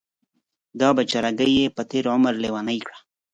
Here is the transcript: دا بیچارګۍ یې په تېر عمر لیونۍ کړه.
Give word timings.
دا 0.79 0.89
بیچارګۍ 0.95 1.51
یې 1.59 1.67
په 1.75 1.81
تېر 1.89 2.05
عمر 2.13 2.33
لیونۍ 2.43 2.79
کړه. 2.85 2.97